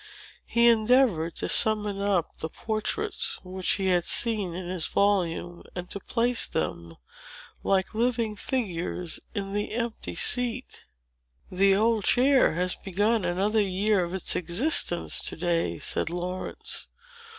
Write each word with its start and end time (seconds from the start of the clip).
He 0.47 0.67
endeavored 0.67 1.35
to 1.35 1.47
summon 1.47 2.01
up 2.01 2.39
the 2.39 2.49
portraits 2.49 3.37
which 3.43 3.73
he 3.73 3.89
had 3.89 4.03
seen 4.03 4.55
in 4.55 4.67
his 4.67 4.87
volume, 4.87 5.61
and 5.75 5.91
to 5.91 5.99
place 5.99 6.47
them, 6.47 6.97
like 7.61 7.93
living 7.93 8.35
figures, 8.35 9.19
in 9.35 9.53
the 9.53 9.73
empty 9.75 10.15
seat. 10.15 10.85
"The 11.51 11.75
old 11.75 12.03
chair 12.03 12.53
has 12.53 12.73
begun 12.73 13.23
another 13.23 13.61
year 13.61 14.03
of 14.03 14.15
its 14.15 14.35
existence, 14.35 15.21
to 15.21 15.35
day," 15.35 15.77
said 15.77 16.09
Laurence. 16.09 16.87